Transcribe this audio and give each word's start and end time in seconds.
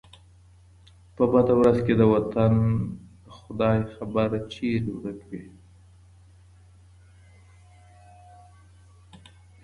په 1.15 1.23
بده 1.31 1.53
ورځ 1.59 1.77
کي 1.85 1.93
د 1.99 2.03
وطن، 2.13 2.53
خداى 3.37 3.79
خبر، 3.93 4.29
چرته 4.53 4.91
ورک 4.99 5.21
وې 5.29 5.43